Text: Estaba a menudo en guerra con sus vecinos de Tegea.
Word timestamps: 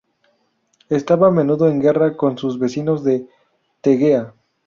Estaba 0.89 1.27
a 1.27 1.31
menudo 1.31 1.69
en 1.69 1.79
guerra 1.79 2.17
con 2.17 2.35
sus 2.35 2.57
vecinos 2.57 3.03
de 3.03 3.27
Tegea. 3.81 4.33